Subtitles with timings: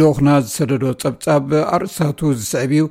[0.00, 2.82] ልክና ዝሰደዶ ጸብጻብ ኣርእስታቱ ዝስዕብ እዩ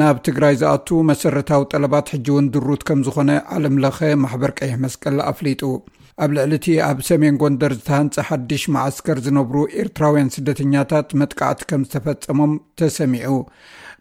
[0.00, 5.62] ናብ ትግራይ ዝኣት መሰረታዊ ጠለባት ሕጂ እውን ድሩት ከም ዝኾነ ዓለምለኸ ማሕበር ቀይሕ መስቀል ኣፍሊጡ
[6.24, 12.52] ኣብ ልዕሊ እቲ ኣብ ሰሜን ጎንደር ዝተሃንፂእ ሓድሽ ማዓስከር ዝነብሩ ኤርትራውያን ስደተኛታት መጥቃዕቲ ከም ዝተፈፀሞም
[12.80, 13.34] ተሰሚዑ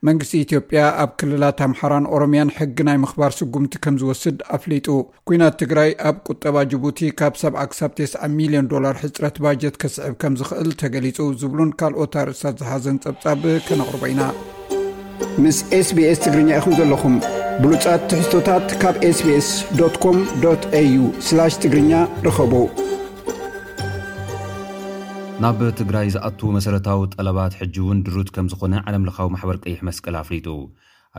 [0.07, 4.87] መንግስቲ ኢትዮጵያ ኣብ ክልላት ኣምሓራን ኦሮምያን ሕጊ ናይ ምኽባር ስጉምቲ ከም ዝወስድ ኣፍሊጡ
[5.27, 10.36] ኲናት ትግራይ ኣብ ቁጠባ ጅቡቲ ካብ 7 ክሳብ 9ስ ሚልዮን ዶላር ሕፅረት ባጀት ከስዕብ ከም
[10.41, 14.23] ዝኽእል ተገሊጹ ዝብሉን ካልኦት ኣርእስታት ዝሓዘን ጸብጻብ ከነቕርቦ ኢና
[15.43, 15.57] ምስ
[15.89, 17.18] ስbስ ትግርኛ ኢኹም ዘለኹም
[17.63, 20.05] ብሉጫት ትሕዝቶታት ካብ ስbስኮ
[20.82, 21.93] au ትግርኛ
[22.29, 22.54] ርኸቡ
[25.44, 30.48] ናብ ትግራይ ዝኣትዉ መሰረታዊ ጠለባት ሕጂውን ድሩድ ከም ዝኾነ ዓለም ለካዊ ማሕበር ቀይሕ መስቀል ኣፍሊጡ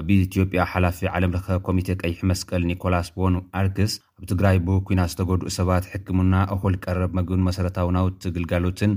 [0.01, 5.11] ኣብ ኢትዮጵያ ሓላፊ ዓለም ለኸ ኮሚተ ቀይሕ መስቀል ኒኮላስ ቦን ኣርክስ ኣብ ትግራይ ብ ኩናት
[5.15, 8.95] ዝተገድኡ ሰባት ሕክምና ኣኹል ቀረብ መግብን መሰረታዊ ናውቲ ግልጋሎትን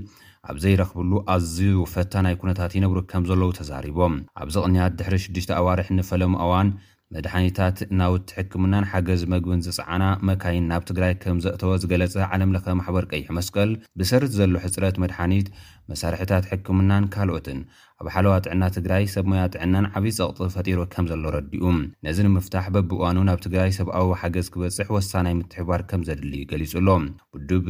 [0.51, 1.59] ኣብ ዘይረኽብሉ ኣዝዩ
[1.95, 6.69] ፈታ ናይ ኩነታት ይነብሩ ከም ዘለዉ ተዛሪቦም ኣብ ዚ ቕንያት ድሕሪ 6ዱሽተ ኣዋርሕ ንፈለሙ እዋን
[7.15, 13.27] መድሓኒታት ናውትሕክምናን ሓገዝ መግብን ዝፀዓና መካይን ናብ ትግራይ ከም ዘእተዎ ዝገለጸ ዓለም ለኸ ማሕበር ቀይሕ
[13.39, 13.71] መስቀል
[14.01, 15.47] ብሰርት ዘሎ ሕፅረት መድሓኒት
[15.91, 17.59] መሳርሕታት ሕክምናን ካልኦትን
[18.01, 21.63] ኣብ ሓለዋ ጥዕና ትግራይ ሰብሞያ ጥዕናን ዓብይ ፀቕጢ ፈጢሮ ከም ዘሎ ረዲኡ
[22.05, 26.93] ነዚ ንምፍታሕ በቢእዋኑን ኣብ ትግራይ ሰብኣዊ ሓገዝ ክበፅሕ ወሳናይ ምትሕባር ከም ዘድል ገሊጹ ሎ
[27.37, 27.65] ውዱብ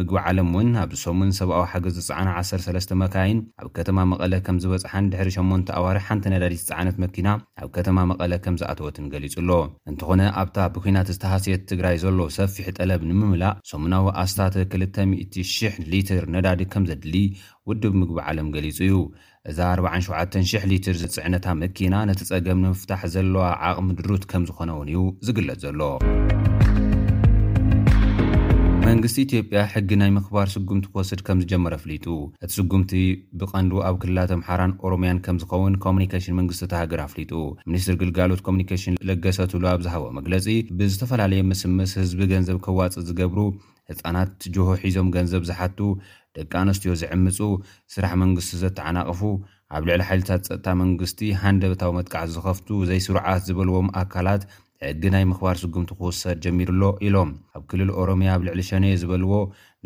[0.00, 5.62] ምግቢ ዓለም እውን ኣብሰሙን ሰብኣዊ ሓገዝ ዝፀዕና 13 መካይን ኣብ ከተማ መቐለ ከም ዝበፅሓን ድሪ8ን
[5.80, 7.28] ኣዋርሒ ሓንቲ ነዳዲ ፃዓነት መኪና
[7.64, 9.50] ኣብ ከተማ መቐለ ከም ዝኣተወትን ገሊጹ ኣሎ
[9.92, 16.86] እንትኾነ ኣብታ ብኩናት ዝተሃስየት ትግራይ ዘሎ ሰፊሕ ጠለብ ንምምላእ ሰሙናዊ ኣስታት 2000 ሊትር ነዳዲ ከም
[16.92, 17.14] ዘድሊ
[17.70, 18.94] ውድብ ምግቢ ዓለም ገሊጹ እዩ
[19.50, 25.00] እዛ 47,00 ሊትር ፅዕነታ መኪና ነቲ ፀገም ንምፍታሕ ዘለዋ ዓቕሚ ድሩት ከም ዝኾነ እውን እዩ
[25.26, 25.80] ዝግለጽ ዘሎ
[28.86, 32.06] መንግስቲ ኢትዮጵያ ሕጊ ናይ ምክባር ስጉምቲ ክወስድ ከም ዝጀመረ ኣፍሊጡ
[32.44, 32.92] እቲ ስጉምቲ
[33.40, 37.32] ብቐንዱ ኣብ ክልላተምሓራን ኦሮምያን ከም ዝኸውን ኮሙኒኬሽን መንግስቲ ተሃገር ኣፍሊጡ
[37.70, 40.48] ሚኒስትር ግልጋሎት ኮሙኒኬሽን ለገሰትሉ ኣብ ዝሃቦ መግለፂ
[40.80, 43.38] ብዝተፈላለየ ምስምስ ህዝቢ ገንዘብ ከዋፅእ ዝገብሩ
[43.90, 45.78] ህፃናት ጆሆ ሒዞም ገንዘብ ዝሓቱ
[46.36, 47.38] ደቂ ኣንስትዮ ዝዕምፁ
[47.94, 49.20] ስራሕ መንግስቲ ዘተዓናቕፉ
[49.76, 54.42] ኣብ ልዕሊ ሓይልታት ፀጥታ መንግስቲ ሓንደ በታዊ መጥቃዓቲ ዝኸፍቱ ዘይስሩዓት ዝበልዎም ኣካላት
[54.88, 59.30] ዕጊ ናይ ምኽባር ስጉምቲ ክውሰድ ጀሚሩ ኣሎ ኢሎም ኣብ ክልል ኦሮምያ ኣብ ልዕሊ ሸነ ዝበልዎ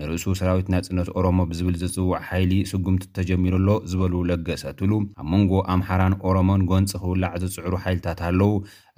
[0.01, 6.15] ንርእሱ ሰራዊት ናፅነት ኦሮሞ ብዝብል ዝፅዋዕ ሓይሊ ስጉምቲ እተጀሚሩሎ ዝበል ለገሰ ትሉ ኣብ መንጎ ኣምሓራን
[6.31, 8.53] ኦሮሞን ጎንፂ ክውላዕ ዘፅዕሩ ሓይልታት ኣለው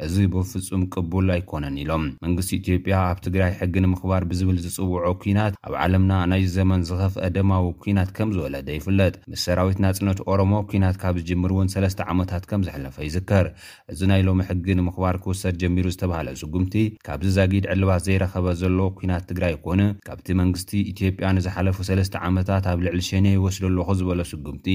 [0.07, 5.75] እዚ ብፍጹም ቅቡል ኣይኮነን ኢሎም መንግስቲ ኢትዮጵያ ኣብ ትግራይ ሕጊ ንምኽባር ብዝብል ዝፅውዖ ኩናት ኣብ
[5.85, 11.17] ዓለምና ናይ ዘመን ዝኸፍአ ደማዊ ኩናት ከም ዝወለደ ይፍለጥ ምስ ሰራዊት ናጽነት ኦሮሞ ኩናት ካብ
[11.23, 13.49] ዝጅምር እውን ሰለስተ ዓመታት ከም ዝሕለፈ ይዝከር
[13.95, 16.75] እዚ ናይ ሎሚ ሕጊ ንምኽባር ክውሰድ ጀሚሩ ዝተባሃለ ስጉምቲ
[17.09, 22.79] ካብዚ ዛጊድ ዕልባት ዘይረኸበ ዘለዎ ኩናት ትግራይ ይኮነ ካብቲ መንግስቲ ኢትዮጵያ ንዝሓለፉ ሰለስተ ዓመታት ኣብ
[22.87, 24.67] ልዕሊ ሸነ ይወስዶ ኣለኹ ዝበሎ ስጉምቲ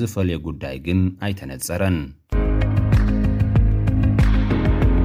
[0.00, 1.98] ዝፈልየ ጉዳይ ግን ኣይተነፀረን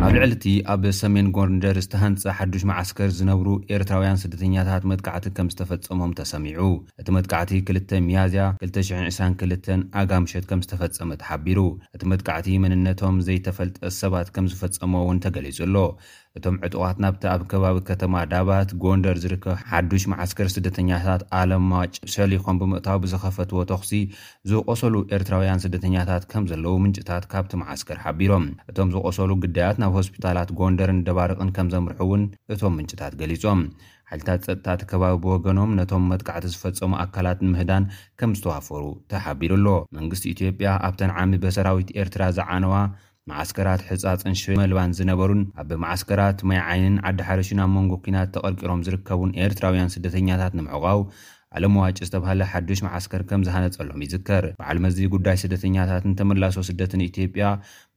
[0.05, 6.11] ኣብ ልዕሊ ቲ ኣብ ሰሜን ጎንደር ዝተሃንፀ ሓዱሽ ማዓስከር ዝነብሩ ኤርትራውያን ስደተኛታት መጥካዕቲ ከም ዝተፈፀሞም
[6.19, 6.61] ተሰሚዑ
[7.01, 9.67] እቲ መጥካዕቲ 2 ሚያዝያ 222
[10.03, 11.59] ኣጋምሸት ከም ዝተፈፀመ ተሓቢሩ
[11.97, 15.75] እቲ መጥካዕቲ መንነቶም ዘይተፈልጠ ሰባት ከም ዝፈፀሞ እውን ተገሊፁ ኣሎ
[16.37, 21.71] እቶም ዕጡቃት ናብቲ ኣብ ከባቢ ከተማ ዳባት ጎንደር ዝርከብ ሓዱሽ ማዓስከር ስደተኛታት ኣለማ
[22.07, 23.93] ጭሰሊኮም ብምእታዊ ብዝኸፈትዎ ተኽሲ
[24.49, 31.49] ዝቆሰሉ ኤርትራውያን ስደተኛታት ከም ዘለው ምንጭታት ካብቲ ማዓስከር ሓቢሮም እቶም ዝቆሰሉ ግዳያት ሆስፒታላት ጎንደርን ደባርቕን
[31.55, 32.23] ከም ዘምርሑ እውን
[32.53, 33.61] እቶም ምንጭታት ገሊፆም
[34.11, 37.83] ሓልታት ፀጥታት ከባቢ ብወገኖም ነቶም መጥካዕቲ ዝፈጸሙ ኣካላት ንምህዳን
[38.19, 38.83] ከም ዝተዋፈሩ
[39.13, 39.67] ተሓቢሩ ኣሎ
[39.97, 42.75] መንግስቲ ኢትዮጵያ ኣብተን ዓሚ በሰራዊት ኤርትራ ዝዓነዋ
[43.31, 51.01] ማዓስከራት ሕጻፅን ሽመልባን ዝነበሩን ኣብማዓስከራት ማይ ዓይንን ዓዲሓደሽናብ መንጎ ኩናት ተቐርቂሮም ዝርከቡን ኤርትራውያን ስደተኛታት ንምዕቃው
[51.57, 57.45] ዓለም ዋጪ ዝተባሃለ ሓዱሽ ማዓስከር ከም ዝሃነጸሎም ይዝከር በዓል መዚ ጉዳይ ስደተኛታትን ተመላሶ ስደትን ኢትጵያ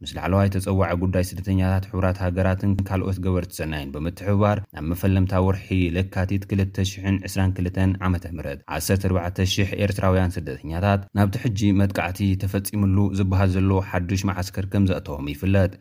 [0.02, 6.46] ምስ ላዕለዋ ተጸዋዐ ጉዳይ ስደተኛታት ሕራት ሃገራትን ካልኦት ገበር ትዘናይን ብምትሕብባር ናብ መፈለምታ ውርሒ ልካቲት
[6.56, 14.86] 2,0022 ዓመ ሕም 1400 ኤርትራውያን ስደተኛታት ናብቲ ሕጂ መጥቃዕቲ ተፈጺሙሉ ዝበሃል ዘሎ ሓዱሽ መዓስከር ከም
[14.92, 15.72] ዘእተዎም ይፍለጥ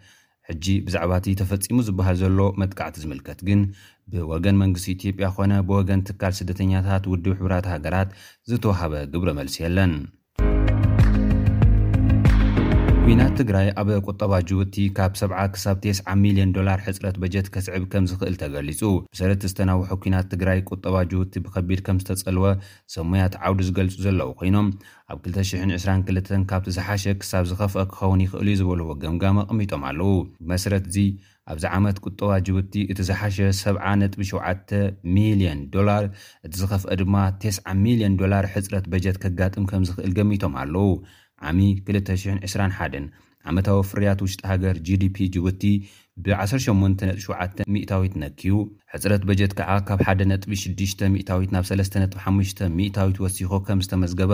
[0.51, 3.61] ሕጂ ብዛዕባ እቲ ተፈፂሙ ዝበሃል ዘሎ መጥቃዕቲ ዝምልከት ግን
[4.11, 8.09] ብወገን መንግስቲ ኢትዮጵያ ኮነ ብወገን ትካል ስደተኛታት ውድብ ሕብራት ሃገራት
[8.51, 9.93] ዝተውሃበ ግብረ መልሲ የለን
[13.05, 18.03] ኩናት ትግራይ ኣበ ቁጠባ ጅቡቲ ካብ ሰዓ ክሳብ ቴስ0 ሚልዮን ዶላር ሕፅረት በጀት ከስዕብ ከም
[18.09, 18.81] ዝኽእል ተገሊጹ
[19.13, 22.45] ብሰረት ዝተነውሑ ኩናት ትግራይ ቁጠባ ጅቡቲ ብከቢድ ከም ዝተጸልወ
[22.95, 24.67] ሰሙያት ዓውዲ ዝገልጹ ዘለዉ ኮይኖም
[25.13, 30.11] ኣብ 222 ካብቲ ዝሓሸ ክሳብ ዝኸፍአ ክኸውን ይኽእል ዩ ዝበልዎ ገምጋም ኣቕሚጦም ኣለው
[30.43, 30.97] ብመሰረት እዚ
[31.53, 34.75] ኣብዚ ዓመት ቁጠባ ጅቡቲ እቲ ዝሓሸ 70 ጥቢ7
[35.17, 36.05] ሚልዮን ዶላር
[36.45, 40.89] እቲ ዝኸፍአ ድማ ቴስ0 ሚልዮን ዶላር ሕፅረት በጀት ከጋጥም ከም ዝኽእል ገሚቶም ኣለው
[41.49, 41.61] ዓሚ
[41.93, 43.03] 221
[43.51, 45.63] ዓመታዊ ፍርያት ውሽጢ ሃገር gዲፒ ጅቡቲ
[46.23, 48.53] ብ187 ሚታዊት ነክዩ
[48.93, 54.33] ሕፅረት በጀት ከዓ ካብ ሓደ ጥቢ6ታዊት ናብ 35 ሚታዊት ወሲኮ ከም ዝተመዝገበ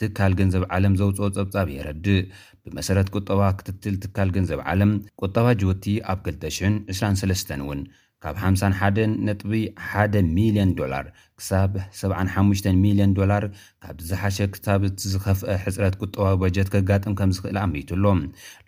[0.00, 2.22] ትካል ገንዘብ ዓለም ዘውፅኦ ጸብጻብ የረዲእ
[2.66, 4.92] ብመሰረት ቁጠባ ክትትል ትካል ገንዘብ ዓለም
[5.26, 7.82] ቁጠባ ጅቡቲ ኣብ 223 እውን
[8.24, 11.06] ካብ 51 ጥቢ1 ሚልዮን ዶላር
[11.40, 13.44] ክሳብ 75 ሚልዮን ዶላር
[13.84, 18.04] ካብ ዝሓሸ ክታብቲ ዝኸፍአ ሕፅረት ቁጠባዊ በጀት ከጋጥም ከም ዝኽእል ኣመቱሎ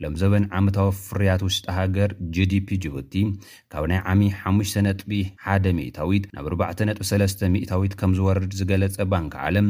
[0.02, 3.14] ሎም ዘበን ዓመታዊ ፍርያት ውስጢ ሃገር gዲፒ ጅቡቲ
[3.74, 4.22] ካብ ናይ ዓሚ
[4.52, 9.68] 5ሽጥቢ1 ሚታዊት ናብ ዕ.3ስተ ሚታዊት ከም ዝወርድ ዝገለፀ ባንኪ ዓለም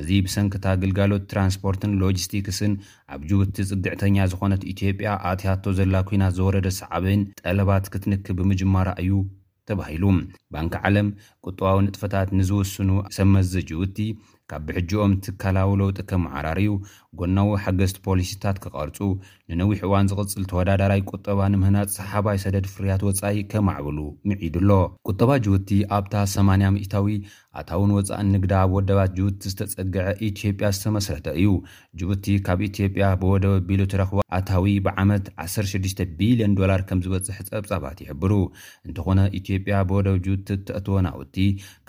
[0.00, 2.74] እዚ ብሰንክታ ግልጋሎት ትራንስፖርትን ሎጂስቲክስን
[3.16, 9.12] ኣብ ጅቡቲ ጽግዕተኛ ዝኾነት ኢትዮጵያ ኣትያቶ ዘላ ኲናት ዝወረደ ሰዕብን ጠለባት ክትንክብ ብምጅማር እዩ
[9.68, 10.04] ተባሂሉ
[10.54, 11.08] ባንኪ ዓለም
[11.48, 13.98] ቁጠባዊ ንጥፈታት ንዝወስኑ ሰመዘ ጁውቲ
[14.50, 16.76] ካብ ብሕጂኦም ትካላዊ ለውጢ ከም መዓራር ዩ
[17.20, 18.96] ጎናዊ ሓገዝቲ ፖሊሲታት ክቐርፁ
[19.58, 23.98] ንነዊሕ እዋን ዝቕፅል ተወዳዳራይ ቁጠባ ንምህናት ሰሓባይ ሰደድ ፍርያት ወፃኢ ከማዕብሉ
[24.30, 24.70] ምዒድኣሎ
[25.08, 27.14] ቁጠባ ጅቡቲ ኣብታ 8ያ ሚእታዊ
[27.60, 31.48] ኣታውን ወፃኢ ንግዳብ ወደባት ጅቡቲ ዝተጸግዐ ኢትጵያ ዝተመስረተ እዩ
[32.00, 38.32] ጅቡቲ ካብ ኢትዮጵያ ብወደበኣቢሉ ትረኽቦ ኣታዊ ብዓመት 16ቢልዮን ዶላር ከም ዝበፅሒ ፀብጻባት ይሕብሩ
[38.88, 41.36] እንተኾነ ኢትዮጵያ ብወደብ ጅቲ እተእትወ ናውቲ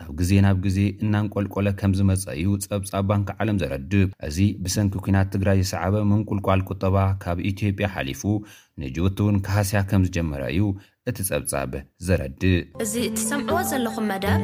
[0.02, 5.31] ካብ ግዜ ናብ ግዜ እናንቈልቈለ ከም ዝመፀ እዩ ፀብፃ ባንክ ዓለም ዘረድእ እዚ ብሰንኪ ኲናት
[5.34, 8.24] ትግራይ ዝሰዕበ ምንቁልቋል ቁጠባ ካብ ኢትዮጵያ ሓሊፉ
[8.84, 10.66] ንጅውቲ እውን ካሃስያ ከም ዝጀመረ እዩ
[11.12, 11.74] እቲ ጸብጻበ
[12.07, 14.44] ዘረድእ እዚ እቲ ሰምዕዎ ዘለኹም መደብ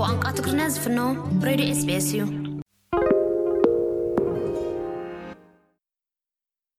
[0.00, 0.98] ብቋንቋ ትግርና ዝፍኖ
[1.50, 2.43] ሬድዮ sps እዩ